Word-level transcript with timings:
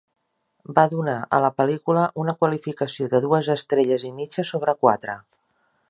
Va 0.77 0.85
donar 0.93 1.17
a 1.37 1.41
la 1.45 1.51
pel·lícula 1.61 2.05
una 2.23 2.35
qualificació 2.39 3.11
de 3.13 3.23
dues 3.27 3.51
estrelles 3.57 4.07
i 4.09 4.15
mitja 4.23 4.49
sobre 4.55 4.77
quatre. 4.85 5.21